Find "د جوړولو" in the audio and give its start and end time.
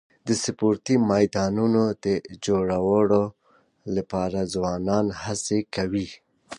2.05-3.21